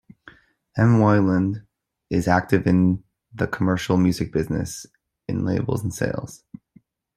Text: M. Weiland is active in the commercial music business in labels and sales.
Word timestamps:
M. 0.77 0.97
Weiland 0.97 1.63
is 2.09 2.27
active 2.27 2.65
in 2.65 3.03
the 3.35 3.45
commercial 3.45 3.97
music 3.97 4.33
business 4.33 4.87
in 5.27 5.45
labels 5.45 5.83
and 5.83 5.93
sales. 5.93 6.43